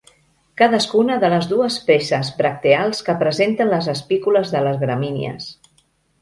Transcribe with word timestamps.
Cadascuna 0.59 1.17
de 1.23 1.29
les 1.33 1.49
dues 1.51 1.77
peces 1.89 2.31
bracteals 2.39 3.03
que 3.11 3.15
presenten 3.21 3.71
les 3.75 3.91
espícules 3.95 4.55
de 4.57 4.65
les 4.71 4.83
gramínies. 4.87 5.49